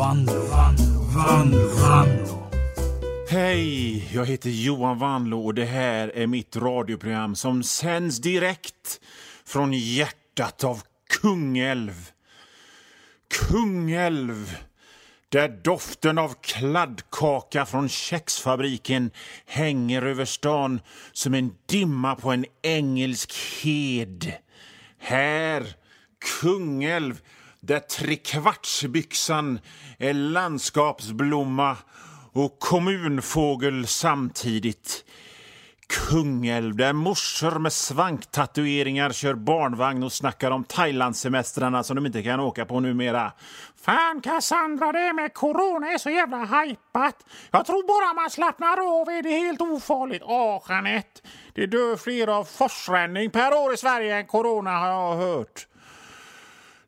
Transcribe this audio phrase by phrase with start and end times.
[0.00, 0.32] Vanlo,
[1.14, 2.50] Vanlo, Vanlo,
[3.28, 9.00] Hej, jag heter Johan Vanlo och det här är mitt radioprogram som sänds direkt
[9.44, 10.82] från hjärtat av
[11.20, 12.10] Kungälv.
[13.48, 14.56] Kungälv,
[15.28, 19.10] där doften av kladdkaka från kexfabriken
[19.46, 20.80] hänger över stan
[21.12, 24.32] som en dimma på en engelsk hed.
[24.98, 25.74] Här,
[26.40, 27.20] Kungälv,
[27.60, 29.60] där trekvartsbyxan
[29.98, 31.76] är landskapsblomma
[32.32, 35.04] och kommunfågel samtidigt.
[36.10, 42.40] Kungälv, där morsor med svanktatueringar kör barnvagn och snackar om Thailandsemestrarna som de inte kan
[42.40, 43.32] åka på numera.
[43.76, 47.26] Fan Cassandra, det med corona är så jävla hajpat.
[47.50, 50.22] Jag tror bara man slappnar av är det helt ofarligt.
[50.24, 51.20] Åh, Jeanette,
[51.54, 55.66] det dör fler av forsränning per år i Sverige än corona har jag hört.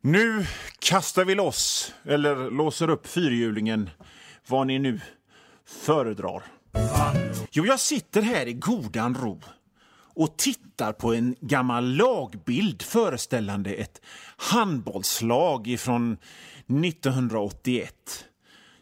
[0.05, 0.47] Nu
[0.79, 3.91] kastar vi loss, eller låser upp fyrhjulingen,
[4.47, 5.01] vad ni nu
[5.67, 6.43] föredrar.
[7.51, 9.41] Jo, jag sitter här i godan ro
[10.15, 14.01] och tittar på en gammal lagbild föreställande ett
[14.37, 16.17] handbollslag från
[16.67, 18.25] 1981.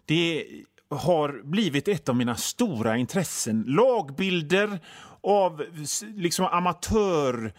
[0.05, 0.47] Det
[0.91, 3.65] har blivit ett av mina stora intressen.
[3.67, 4.79] Lagbilder
[5.23, 5.65] av
[6.17, 7.53] liksom amatörkorp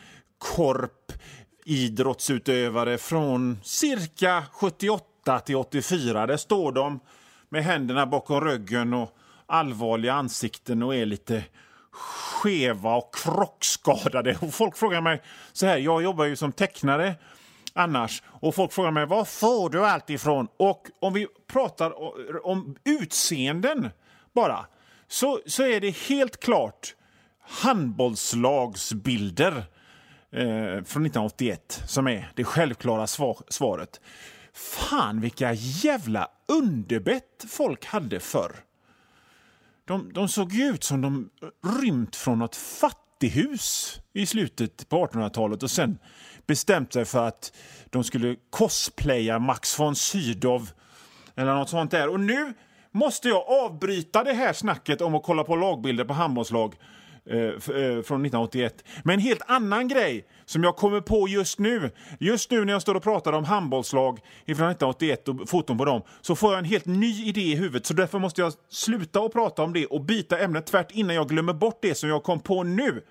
[1.66, 6.28] idrottsutövare från cirka 78 till 84.
[6.28, 7.00] Där står de
[7.50, 11.44] med händerna bakom ryggen och allvarliga ansikten och är lite
[11.92, 14.38] skeva och krockskadade.
[14.42, 17.16] Och folk frågar mig så här, jag jobbar ju som tecknare
[17.74, 20.48] annars och folk frågar mig var får du allt ifrån?
[20.58, 21.94] Och om vi pratar
[22.46, 23.90] om utseenden
[24.34, 24.66] bara
[25.08, 26.96] så, så är det helt klart
[27.42, 29.66] handbollslagsbilder
[30.32, 34.02] eh, från 1981 som är det självklara svar, svaret.
[34.54, 38.56] Fan vilka jävla underbett folk hade förr.
[39.86, 41.30] De, de såg ju ut som de
[41.82, 46.00] rymt från något fattighus i slutet på 1800-talet och sen
[46.46, 47.54] bestämt sig för att
[47.90, 50.70] de skulle cosplaya Max von Sydow
[51.36, 52.10] eller något sånt där.
[52.10, 52.54] Och nu
[52.92, 56.76] måste jag avbryta det här snacket om att kolla på lagbilder på handbollslag
[57.30, 58.84] Eh, eh, från 1981.
[59.04, 61.92] Men en helt annan grej som jag kommer på just nu.
[62.20, 66.02] Just nu när jag står och pratar om handbollslag från 1981 och foton på dem
[66.22, 67.86] så får jag en helt ny idé i huvudet.
[67.86, 71.30] Så därför måste jag sluta och prata om det och byta ämne tvärt innan jag
[71.30, 73.04] glömmer bort det som jag kom på nu.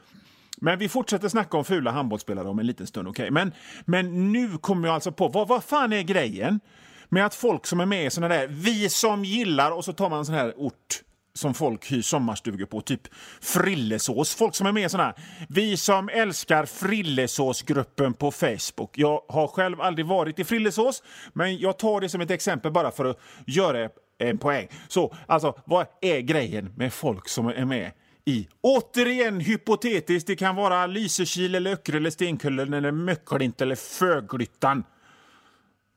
[0.60, 3.08] Men vi fortsätter snacka om fula handbollsspelare om en liten stund.
[3.08, 3.30] Okay?
[3.30, 3.52] Men,
[3.84, 6.60] men nu kommer jag alltså på, vad, vad fan är grejen
[7.08, 10.10] med att folk som är med i såna där, vi som gillar, och så tar
[10.10, 11.02] man en sån här ort
[11.34, 14.34] som folk hyr sommarstugor på, typ frillesås.
[14.34, 15.14] Folk som är med i såna här,
[15.48, 18.98] vi som älskar frillesåsgruppen på Facebook.
[18.98, 21.02] Jag har själv aldrig varit i frillesås,
[21.32, 24.68] men jag tar det som ett exempel bara för att göra en poäng.
[24.88, 27.92] Så alltså, vad är grejen med folk som är med
[28.24, 28.48] i.
[28.60, 34.84] Återigen hypotetiskt, det kan vara Lysekil, eller Öckerö, eller Stenkullen, eller Möcklint eller Föglyttan.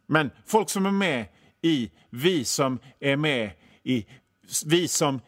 [0.08, 1.26] Men folk som är med
[1.62, 3.52] i Vi som är med
[3.84, 4.06] i
[4.66, 5.22] vi som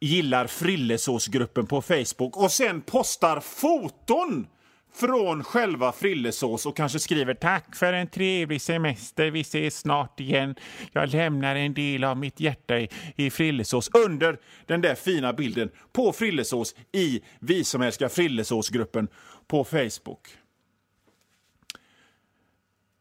[0.00, 4.46] gillar frillesåsgruppen på Facebook och sen postar foton
[4.94, 10.54] från själva Frillesås och kanske skriver tack för en trevlig semester, vi ses snart igen.
[10.92, 15.70] Jag lämnar en del av mitt hjärta i, i Frillesås under den där fina bilden
[15.92, 19.08] på Frillesås i Vi som älskar Frillesåsgruppen
[19.46, 20.28] på Facebook.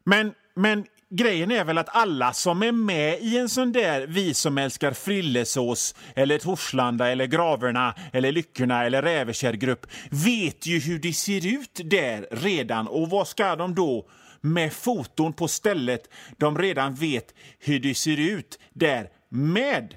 [0.04, 4.34] Men, men grejen är väl att alla som är med i en sån där Vi
[4.34, 11.14] som älskar Frillesås eller Torslanda eller Graverna eller Lyckorna eller Rävekärrgrupp vet ju hur det
[11.14, 12.88] ser ut där redan.
[12.88, 14.10] Och vad ska de då
[14.42, 16.10] med foton på stället?
[16.38, 19.96] De redan vet hur det ser ut där med.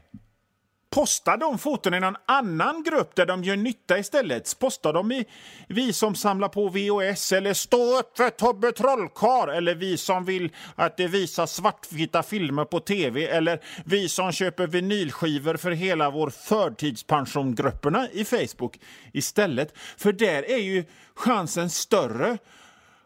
[0.95, 4.59] Posta de fotona i någon annan grupp där de gör nytta istället.
[4.59, 5.25] Posta dem i
[5.69, 10.53] Vi som samlar på VHS eller Stå upp för Tobbe Trollkar eller Vi som vill
[10.75, 16.31] att det visas svartvita filmer på tv eller Vi som köper vinylskivor för hela vår
[16.31, 18.81] förtidspensiongrupperna i Facebook
[19.13, 19.79] istället.
[19.97, 22.39] För där är ju chansen större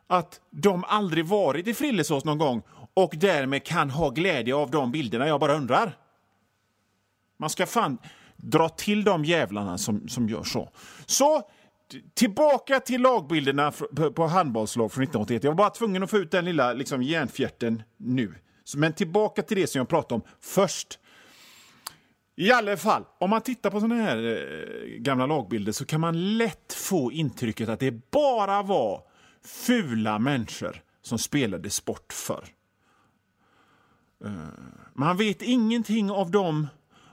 [0.06, 2.62] att de aldrig varit i Frillesås någon gång
[2.94, 5.28] och därmed kan ha glädje av de bilderna.
[5.28, 6.07] Jag bara undrar.
[7.38, 7.98] Man ska fan
[8.36, 10.70] dra till de jävlarna som, som gör så.
[11.06, 11.42] Så
[12.14, 13.72] tillbaka till lagbilderna
[14.14, 15.44] på handbollslag från 1981.
[15.44, 18.34] Jag var bara tvungen att få ut den lilla liksom, järnfjärten nu.
[18.76, 20.98] Men tillbaka till det som jag pratade om först.
[22.36, 26.36] I alla fall, om man tittar på såna här eh, gamla lagbilder så kan man
[26.36, 29.02] lätt få intrycket att det bara var
[29.44, 32.44] fula människor som spelade sport förr.
[34.24, 34.30] Eh,
[34.94, 36.30] man vet ingenting av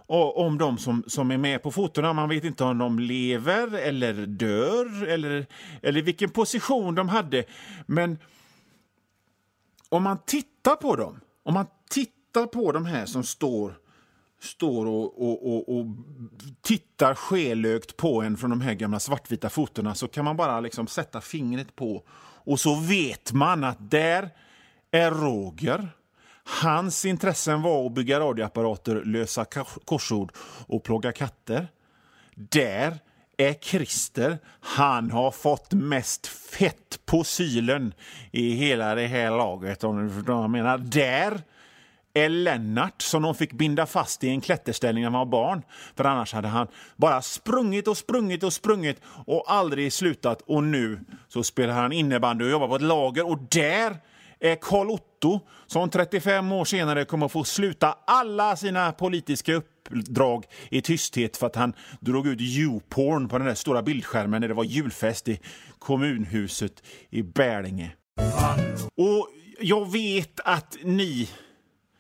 [0.07, 2.13] och om de som, som är med på fotona.
[2.13, 5.45] Man vet inte om de lever eller dör eller,
[5.81, 7.43] eller vilken position de hade.
[7.85, 8.17] Men
[9.89, 13.77] om man tittar på dem, om man tittar på de här som står
[14.39, 15.85] står och, och, och, och
[16.61, 20.87] tittar skelögt på en från de här gamla svartvita fotona så kan man bara liksom
[20.87, 22.03] sätta fingret på
[22.45, 24.29] och så vet man att där
[24.91, 25.89] är Roger.
[26.47, 29.45] Hans intressen var att bygga radioapparater, lösa
[29.85, 30.31] korsord
[30.67, 31.67] och plåga katter.
[32.35, 32.99] Där
[33.37, 34.37] är Christer.
[34.59, 37.93] Han har fått mest fett på sylen
[38.31, 39.83] i hela det här laget.
[39.83, 41.41] om du förstår vad Jag menar, där
[42.13, 45.61] är Lennart som de fick binda fast i en klätterställning när han var barn.
[45.95, 50.41] För annars hade han bara sprungit och sprungit och sprungit och aldrig slutat.
[50.41, 53.97] Och nu så spelar han innebandy och jobbar på ett lager och där
[54.39, 59.53] Eh, är Karl Otto som 35 år senare kommer att få sluta alla sina politiska
[59.53, 64.47] uppdrag i tysthet för att han drog ut YouPorn på den där stora bildskärmen när
[64.47, 65.39] det var julfest i
[65.79, 67.91] kommunhuset i Bälinge.
[68.95, 69.29] Och
[69.59, 71.29] jag vet att ni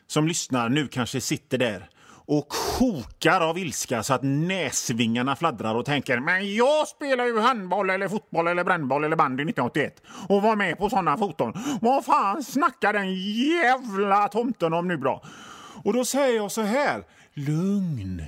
[0.07, 1.89] som lyssnar nu kanske sitter där
[2.27, 7.89] och kokar av ilska så att näsvingarna fladdrar och tänker men jag spelar ju handboll
[7.89, 11.53] eller fotboll eller brännboll eller bandy 1981 och var med på sådana foton.
[11.81, 15.23] Vad fan snackar den jävla tomten om nu då?
[15.83, 18.23] Och då säger jag så här, lugn.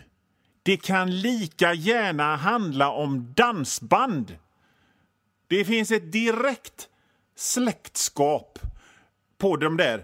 [0.64, 4.38] Det kan lika gärna handla om dansband.
[5.48, 6.88] Det finns ett direkt
[7.36, 8.60] släktskap
[9.38, 10.04] på de där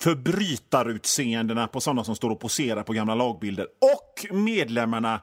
[0.00, 5.20] förbrytarutseendena på sådana som står och poserar på gamla lagbilder och medlemmarna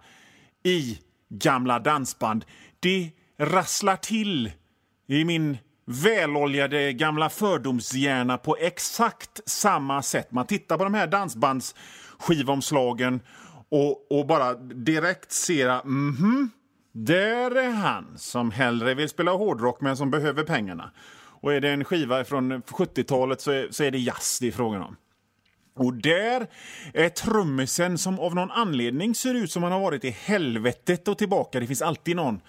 [0.64, 2.46] i gamla dansband.
[2.80, 4.52] Det rasslar till
[5.08, 10.32] i min väloljade gamla fördomshjärna på exakt samma sätt.
[10.32, 13.20] Man tittar på de här dansbandsskivomslagen
[13.70, 16.50] och, och bara direkt ser mm -hmm,
[16.92, 20.92] där är han som hellre vill spela hårdrock men som behöver pengarna.
[21.42, 24.52] Och är det en skiva från 70-talet så är, så är det jazz det är
[24.52, 24.96] frågan om.
[25.76, 26.48] Och där
[26.94, 31.18] är trummisen som av någon anledning ser ut som han har varit i helvetet och
[31.18, 31.60] tillbaka.
[31.60, 32.42] Det finns alltid någon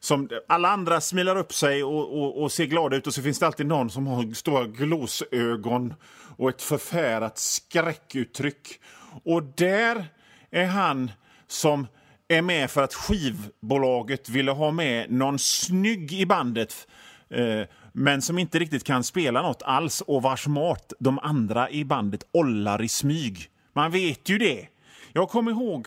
[0.00, 3.38] som alla andra smilar upp sig och, och, och, ser glada ut och så finns
[3.38, 5.94] det alltid någon som har stora glosögon
[6.36, 8.80] och ett förfärat skräckuttryck.
[9.24, 10.06] Och där
[10.50, 11.10] är han
[11.46, 11.86] som
[12.28, 16.88] är med för att skivbolaget ville ha med någon snygg i bandet.
[17.30, 17.62] Eh,
[17.98, 22.26] men som inte riktigt kan spela nåt alls och vars mat de andra i bandet
[22.32, 23.50] ollar i smyg.
[23.72, 24.68] Man vet ju det.
[25.12, 25.86] Jag kommer ihåg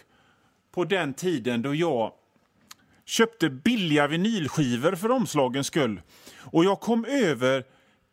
[0.71, 2.11] på den tiden då jag
[3.05, 6.01] köpte billiga vinylskivor för omslagens skull.
[6.37, 7.63] Och jag kom över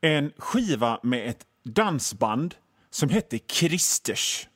[0.01, 2.55] en skiva med ett dansband
[2.91, 4.49] som hette Kristers.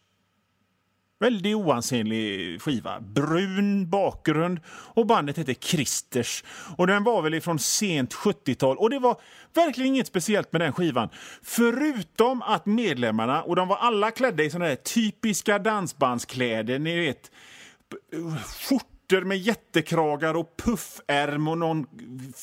[1.20, 3.00] Väldigt oansenlig skiva.
[3.00, 6.44] Brun bakgrund och bandet hette Kristers.
[6.76, 9.20] Och den var väl ifrån sent 70-tal och det var
[9.54, 11.08] verkligen inget speciellt med den skivan.
[11.42, 17.30] Förutom att medlemmarna, och de var alla klädda i såna här typiska dansbandskläder, ni vet
[18.44, 21.86] skjortor med jättekragar och puffärm och någon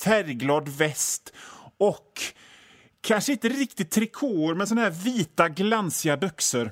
[0.03, 1.33] färgglad väst
[1.77, 2.21] och
[3.01, 6.72] kanske inte riktigt trikåer men såna här vita glansiga byxor.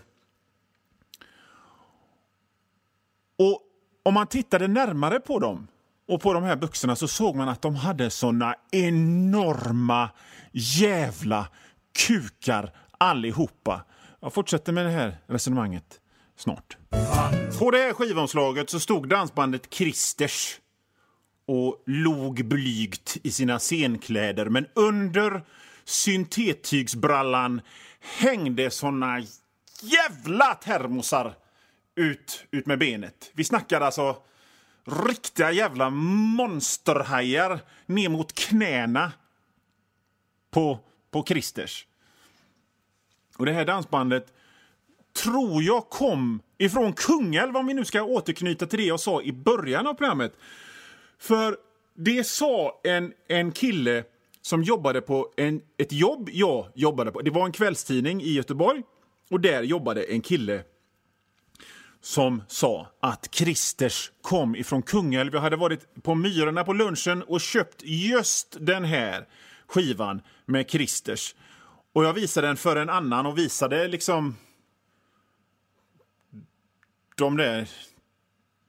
[3.40, 3.62] Och
[4.04, 5.68] om man tittade närmare på dem
[6.08, 10.10] och på de här byxorna så såg man att de hade såna enorma
[10.52, 11.48] jävla
[12.08, 13.86] kukar allihopa.
[14.20, 16.00] Jag fortsätter med det här resonemanget
[16.38, 16.78] snart.
[17.60, 20.60] På det här skivomslaget så stod dansbandet Kristers
[21.48, 25.42] och log blygt i sina scenkläder men under
[25.86, 27.62] syntettygsbrallan
[28.20, 29.20] hängde såna
[29.82, 31.36] jävla termosar
[31.96, 33.32] ut, ut med benet.
[33.34, 34.18] Vi snackar alltså
[35.08, 39.12] riktiga jävla monsterhajar ner mot knäna
[40.52, 40.80] på,
[41.12, 41.88] på Christers.
[43.38, 44.34] Och det här dansbandet
[45.24, 49.32] tror jag kom ifrån Kungälv, om vi nu ska återknyta till det jag sa i
[49.32, 50.34] början av programmet.
[51.18, 51.58] För
[51.94, 54.04] det sa en, en kille
[54.42, 57.22] som jobbade på en, ett jobb jag jobbade på.
[57.22, 58.84] Det var en kvällstidning i Göteborg
[59.30, 60.64] och där jobbade en kille
[62.06, 65.34] som sa att Kristers kom ifrån Kungälv.
[65.34, 69.28] Jag hade varit på Myrorna på lunchen och köpt just den här
[69.68, 71.36] skivan med Kristers.
[71.94, 74.36] Och jag visade den för en annan och visade liksom
[77.16, 77.70] de där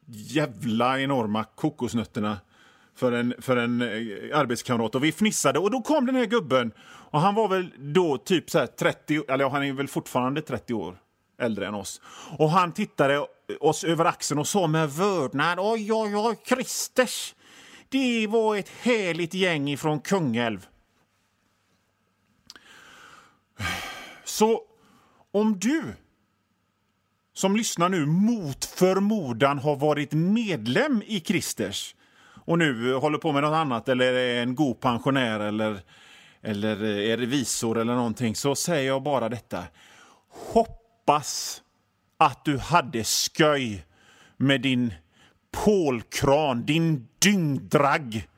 [0.07, 2.39] jävla enorma kokosnötterna
[2.95, 6.73] för en, för en eh, arbetskamrat och vi fnissade och då kom den här gubben
[7.11, 10.99] och han var väl då typ så 30, eller han är väl fortfarande 30 år
[11.39, 12.01] äldre än oss.
[12.39, 13.27] Och han tittade
[13.61, 17.35] oss över axeln och sa med vördnad oj, oj, oj, Kristers.
[17.89, 20.67] Det var ett härligt gäng ifrån Kungälv.
[24.25, 24.63] Så
[25.33, 25.95] om du
[27.33, 31.95] som lyssnar nu mot förmodan har varit medlem i Kristers
[32.47, 35.81] och nu håller på med något annat eller är en god pensionär eller,
[36.43, 39.65] eller är revisor eller någonting så säger jag bara detta.
[41.07, 41.63] Hoppas
[42.17, 43.85] att du hade sköj
[44.37, 44.95] med din
[45.51, 48.29] pålkran, din dyngdragg.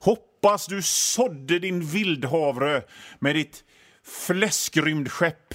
[0.00, 2.82] Hoppas du sådde din vildhavre
[3.18, 3.64] med ditt
[4.04, 5.54] fläskrymdskepp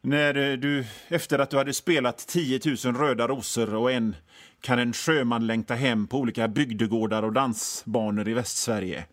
[0.00, 4.16] när eh, du, efter att du hade spelat 10 000 röda rosor och en
[4.60, 9.04] kan en sjöman längta hem på olika bygdegårdar och dansbanor i Västsverige.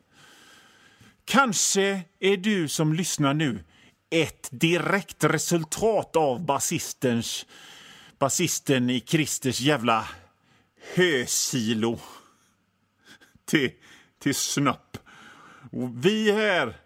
[1.25, 3.60] Kanske är du som lyssnar nu
[4.09, 7.45] ett direkt resultat av basistens,
[8.19, 10.07] basisten i Kristers jävla
[10.95, 11.99] hösilo
[13.45, 13.71] till,
[14.19, 14.97] till snopp.
[15.71, 16.77] Och vi här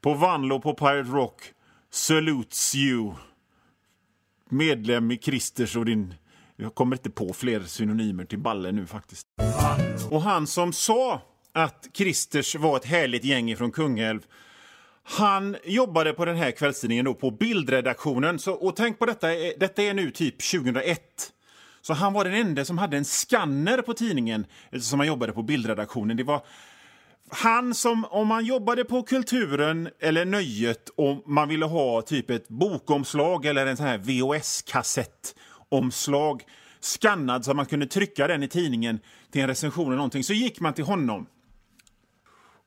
[0.00, 1.42] på Vanlo på Pirate Rock
[1.90, 3.12] salutes you.
[4.48, 6.14] Medlem i Kristers och din...
[6.56, 9.26] Jag kommer inte på fler synonymer till Balle nu faktiskt.
[10.10, 14.20] Och han som sa att Kristers var ett härligt gäng från Kungälv
[15.04, 18.38] han jobbade på den här kvällstidningen då, på bildredaktionen.
[18.38, 21.32] Så, och tänk på detta, eh, detta är nu typ 2001.
[21.82, 25.32] Så han var den enda som hade en skanner på tidningen eh, som han jobbade
[25.32, 26.16] på bildredaktionen.
[26.16, 26.42] Det var
[27.30, 32.48] han som, om man jobbade på Kulturen eller Nöjet och man ville ha typ ett
[32.48, 36.42] bokomslag eller en sån här VHS-kassettomslag
[36.80, 40.32] skannad så att man kunde trycka den i tidningen till en recension eller någonting, så
[40.32, 41.26] gick man till honom.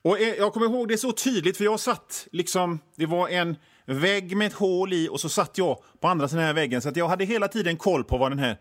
[0.05, 2.79] Och Jag kommer ihåg det så tydligt, för jag satt liksom...
[2.95, 6.45] Det var en vägg med ett hål i och så satt jag på andra sidan
[6.45, 6.81] här väggen.
[6.81, 8.59] Så att jag hade hela tiden koll på vad den här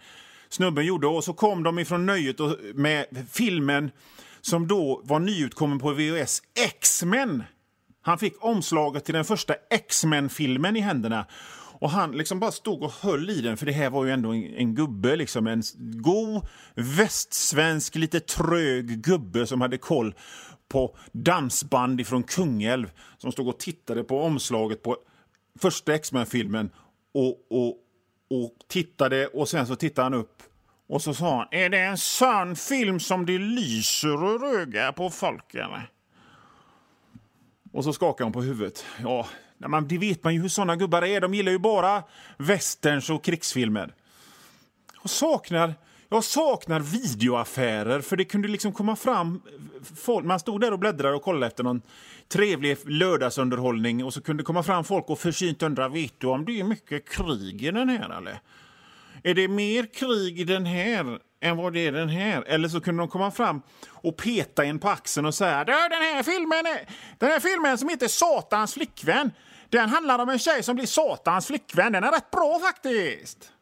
[0.49, 1.07] snubben gjorde.
[1.07, 3.91] Och så kom de ifrån nöjet och med filmen
[4.41, 7.43] som då var nyutkommen på VHS, X-Men.
[8.03, 11.27] Han fick omslaget till den första X-Men-filmen i händerna.
[11.81, 14.33] Och Han liksom bara stod och höll i den, för det här var ju ändå
[14.33, 15.17] en, en gubbe.
[15.17, 20.15] Liksom, en god, västsvensk, lite trög gubbe som hade koll
[20.69, 24.97] på dansband från Kungälv som stod och tittade på omslaget på
[25.61, 26.71] första X-Men-filmen
[27.13, 27.79] och, och,
[28.31, 30.43] och tittade och sen så tittade han upp
[30.87, 35.11] och så sa han, är det en sann film som det lyser och röga på
[35.11, 35.91] folk eller?
[37.73, 38.85] Och så skakade hon på huvudet.
[39.03, 39.27] Ja,
[39.59, 41.21] men det vet man ju hur såna gubbar är.
[41.21, 42.03] De gillar ju bara
[42.39, 43.95] westerns och krigsfilmer.
[44.99, 45.75] Och saknar,
[46.09, 49.43] jag saknar videoaffärer, för det kunde liksom komma fram
[49.97, 50.25] folk.
[50.25, 51.83] Man stod där och bläddrade och kollade efter någon
[52.29, 56.45] trevlig lördagsunderhållning och så kunde det komma fram folk och försynt undra, vet du om
[56.45, 58.41] det är mycket krig i den här eller?
[59.23, 62.43] Är det mer krig i den här än vad det är den här?
[62.43, 66.23] Eller så kunde de komma fram och peta en på axeln och säga den här
[66.23, 69.31] filmen, är, den här filmen som heter Satans flickvän,
[69.69, 71.93] den handlar om en tjej som blir Satans flickvän.
[71.93, 73.54] Den är rätt bra faktiskt.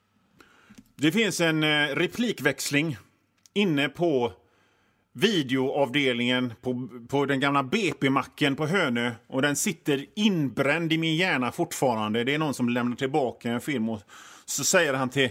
[1.02, 2.96] Det finns en eh, replikväxling
[3.54, 4.32] inne på
[5.12, 11.52] videoavdelningen på, på den gamla BP-macken på Hönö och den sitter inbränd i min hjärna
[11.52, 12.24] fortfarande.
[12.24, 14.00] Det är någon som lämnar tillbaka en film och
[14.44, 15.30] så säger han till,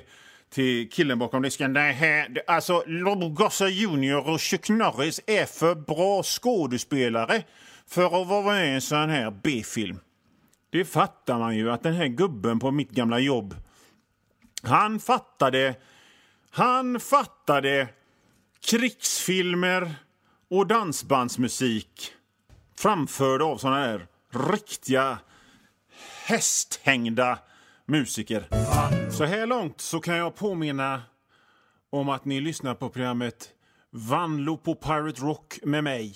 [0.49, 1.73] till killen bakom disken.
[1.73, 7.43] Det här, alltså, Lobgossa Junior och Chuck Norris är för bra skådespelare
[7.87, 9.99] för att vara med i en sån här B-film.
[10.69, 13.55] Det fattar man ju att den här gubben på mitt gamla jobb,
[14.63, 15.75] han fattade,
[16.49, 17.87] han fattade
[18.65, 19.95] krigsfilmer
[20.49, 22.13] och dansbandsmusik
[22.77, 24.07] framförd av såna här
[24.51, 25.19] riktiga
[26.25, 27.39] hästhängda
[27.85, 28.47] musiker.
[29.11, 31.01] Så här långt så kan jag påminna
[31.89, 33.49] om att ni lyssnar på programmet
[33.89, 36.15] Vanlo på Pirate Rock med mig,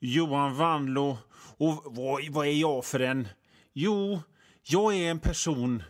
[0.00, 1.18] Johan Vanlo.
[1.56, 3.28] Och vad, vad är jag för en?
[3.72, 4.20] Jo,
[4.62, 5.82] jag är en person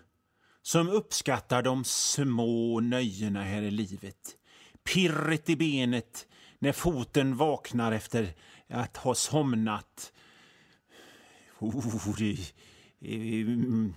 [0.62, 4.37] som uppskattar de små nöjena här i livet.
[4.85, 6.26] Pirret i benet
[6.59, 8.35] när foten vaknar efter
[8.69, 10.12] att ha somnat.
[11.59, 12.37] Oh, det,
[13.00, 13.95] mm.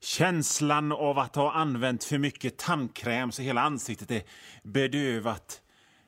[0.00, 4.22] Känslan av att ha använt för mycket tandkräm så hela ansiktet är
[4.62, 5.62] bedövat.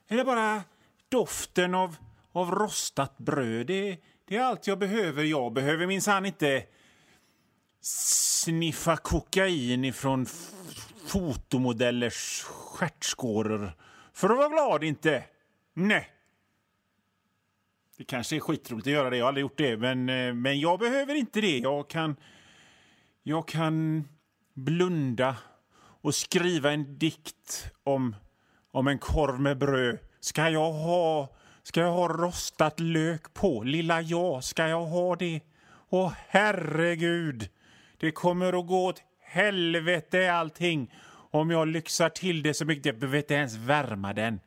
[0.08, 0.62] Eller bara
[1.08, 1.96] doften av,
[2.32, 3.66] av rostat bröd.
[3.66, 5.24] Det, det är allt jag behöver.
[5.24, 6.64] Jag behöver minsann inte
[7.80, 10.26] sniffa kokain ifrån
[11.06, 13.72] fotomodellers stjärtskåror
[14.12, 15.24] för att vara glad, inte.
[15.74, 16.10] Nej.
[17.96, 19.76] Det kanske är skitroligt att göra det, jag har aldrig gjort det.
[19.76, 21.58] Men, eh, men jag behöver inte det.
[21.58, 22.16] Jag kan,
[23.22, 24.08] jag kan
[24.54, 25.36] blunda
[26.02, 28.16] och skriva en dikt om,
[28.70, 29.98] om en korv med bröd.
[30.20, 33.62] Ska jag ha, ska jag ha rostat lök på?
[33.62, 35.40] Lilla jag, ska jag ha det?
[35.88, 37.48] Åh herregud,
[38.00, 40.92] det kommer att gå åt helvete allting
[41.30, 42.86] om jag lyxar till det så mycket.
[42.86, 44.40] Jag behöver inte ens värma den.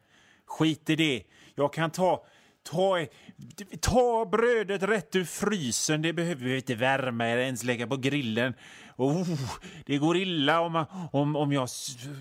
[0.45, 1.23] Skit i det.
[1.55, 2.25] Jag kan ta,
[2.63, 3.05] ta,
[3.79, 6.01] ta brödet rätt ur frysen.
[6.01, 8.53] Det behöver vi inte värma eller ens lägga på grillen.
[8.97, 9.27] Oh,
[9.85, 11.69] det går illa om, om, om jag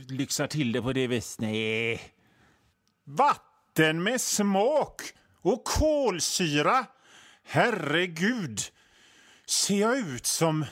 [0.08, 1.40] lyxar till det på det viset.
[1.40, 2.00] Nej.
[3.04, 5.02] Vatten med smak
[5.42, 6.86] och kolsyra.
[7.44, 8.60] Herregud.
[9.46, 10.64] Ser jag ut som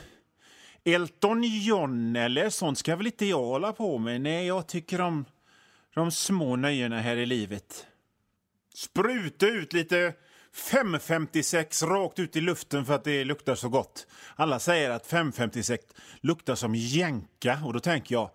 [0.83, 4.21] Elton John eller sånt ska väl inte jag hålla på med?
[4.21, 5.25] Nej, jag tycker om
[5.95, 7.85] de små nöjena här i livet.
[8.73, 10.13] Spruta ut lite
[10.53, 14.07] 556 rakt ut i luften för att det luktar så gott.
[14.35, 15.85] Alla säger att 556
[16.21, 18.29] luktar som jänka och då tänker jag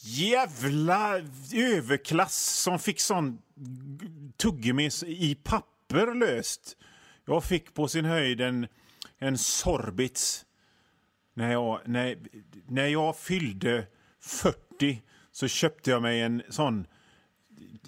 [0.00, 1.20] jävla
[1.54, 3.38] överklass som fick sån
[4.36, 6.76] tuggummi i papper löst.
[7.26, 8.66] Jag fick på sin höjd en,
[9.18, 10.44] en Sorbits
[11.38, 12.18] när jag, när,
[12.66, 13.86] när jag fyllde
[14.20, 15.02] 40
[15.32, 16.86] så köpte jag mig en sån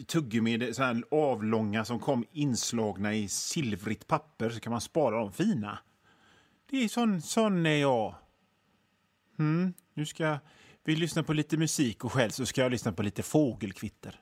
[0.07, 5.33] tuggummi, så här avlånga som kom inslagna i silvrigt papper så kan man spara dem
[5.33, 5.79] fina.
[6.71, 8.15] Det är sån, sån är jag.
[9.39, 10.39] Mm, nu ska
[10.85, 14.21] vi lyssnar på lite musik och själv så ska jag lyssna på lite fågelkvitter.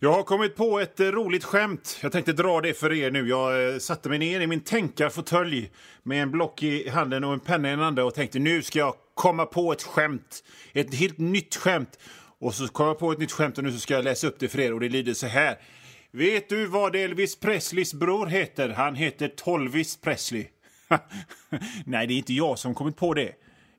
[0.00, 1.98] Jag har kommit på ett eh, roligt skämt.
[2.02, 3.28] Jag tänkte dra det för er nu.
[3.28, 5.70] Jag eh, satte mig ner i min tänkarfåtölj
[6.02, 8.78] med en block i handen och en penna i den andra och tänkte nu ska
[8.78, 10.44] jag komma på ett skämt.
[10.72, 11.98] Ett helt nytt skämt.
[12.40, 14.48] Och så kom jag på ett nytt skämt och nu ska jag läsa upp det
[14.48, 15.58] för er och det lyder så här.
[16.10, 18.68] Vet du vad Elvis Presleys bror heter?
[18.68, 20.46] Han heter Tolvis Presley.
[21.86, 23.32] Nej, det är inte jag som kommit på det.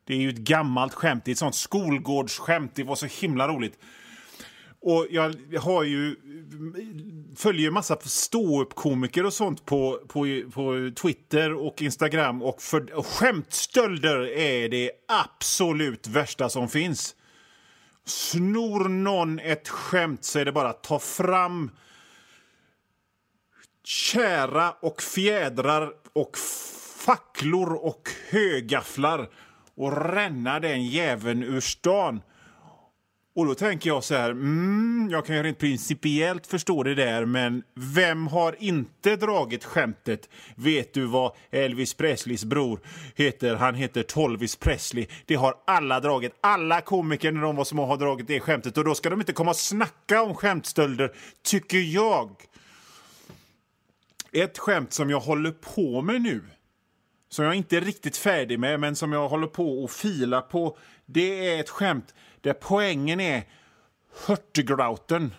[0.10, 1.26] Det är ju ett gammalt skämt.
[1.26, 2.76] Det är ett sånt skolgårdsskämt.
[2.76, 3.80] Det var så himla roligt.
[4.82, 6.16] Och jag har ju,
[7.36, 12.42] följer massa ståuppkomiker och sånt på, på, på Twitter och Instagram.
[12.42, 17.16] Och, för, och skämtstölder är det absolut värsta som finns.
[18.06, 21.72] Snor någon ett skämt så är det bara att ta fram
[23.84, 26.38] kära och fjädrar och
[27.06, 29.30] facklor och högafflar
[29.80, 32.22] och ränna den jäveln ur stan.
[33.36, 37.26] Och då tänker jag så här, mm, jag kan ju rent principiellt förstå det där,
[37.26, 40.30] men vem har inte dragit skämtet?
[40.56, 42.80] Vet du vad Elvis Presleys bror
[43.16, 43.56] heter?
[43.56, 45.08] Han heter Tolvis Presley.
[45.26, 46.32] Det har alla dragit.
[46.42, 49.34] Alla komiker när de var små har dragit det skämtet och då ska de inte
[49.34, 51.12] komma och snacka om skämtstölder,
[51.44, 52.30] tycker jag.
[54.32, 56.42] Ett skämt som jag håller på med nu,
[57.30, 60.78] som jag inte är riktigt färdig med, men som jag håller på att fila på,
[61.06, 63.44] det är ett skämt där poängen är
[64.28, 65.34] Hurtigrauten.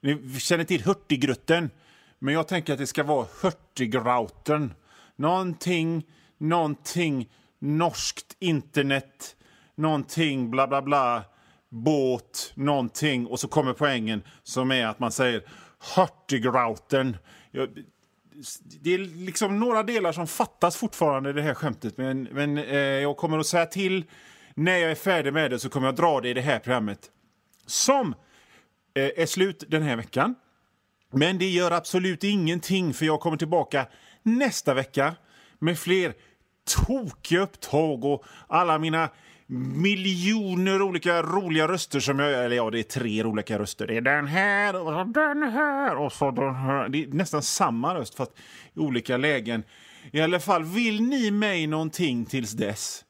[0.00, 1.70] Ni känner till Hurtigruten,
[2.18, 4.74] men jag tänker att det ska vara Hurtigrauten.
[5.16, 6.06] Någonting,
[6.38, 9.36] någonting, norskt internet,
[9.74, 11.24] någonting, bla bla bla,
[11.68, 15.42] båt, någonting och så kommer poängen som är att man säger
[15.96, 17.16] Hurtigrauten.
[18.80, 22.76] Det är liksom några delar som fattas fortfarande i det här skämtet, men, men eh,
[22.78, 24.04] jag kommer att säga till
[24.54, 27.10] när jag är färdig med det så kommer jag dra det i det här programmet.
[27.66, 28.14] Som
[28.94, 30.34] eh, är slut den här veckan.
[31.10, 33.86] Men det gör absolut ingenting för jag kommer tillbaka
[34.22, 35.14] nästa vecka
[35.58, 36.14] med fler
[36.86, 39.08] tokiga upptag och alla mina
[39.50, 42.44] miljoner olika roliga röster som jag...
[42.44, 43.86] Eller ja, det är tre olika röster.
[43.86, 46.88] Det är den här och så den här och så den här.
[46.88, 48.32] Det är nästan samma röst fast
[48.74, 49.62] i olika lägen.
[50.12, 53.04] I alla fall, vill ni mig någonting tills dess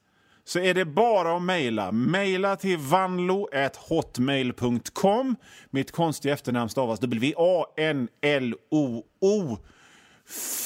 [0.48, 1.92] så är det bara att mejla.
[1.92, 5.36] Mejla till vanlo.hotmail.com.
[5.70, 7.48] Mitt konstiga efternamn stavas W-A-N-L-O-O.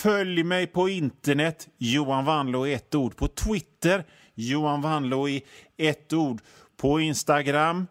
[0.03, 3.17] Följ mig på internet, Johan Vanlo är ett ord.
[3.17, 5.43] På Twitter, Johan Vanlo i
[5.77, 6.41] ett ord.
[6.77, 7.87] På Instagram,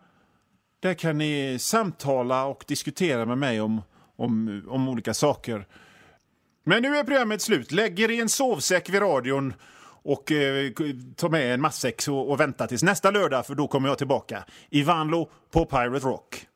[0.80, 3.82] där kan ni samtala och diskutera med mig om,
[4.16, 5.68] om, om olika saker.
[6.64, 7.72] Men nu är programmet slut.
[7.72, 9.54] Lägg er i en sovsäck vid radion
[10.04, 10.72] och eh,
[11.16, 14.46] ta med en matsäck och, och vänta tills nästa lördag för då kommer jag tillbaka
[14.70, 16.48] i Vanlo på Pirate Rock.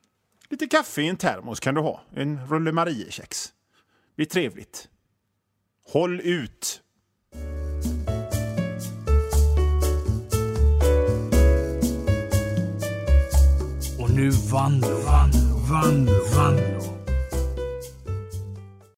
[0.50, 3.48] Lite kaffe i en termos kan du ha, en rulle Mariekex.
[3.48, 4.90] Det blir trevligt.
[5.86, 6.82] Håll ut!
[14.16, 16.95] Nu Vanlo, Vanlo, Vanlo, Vanlo.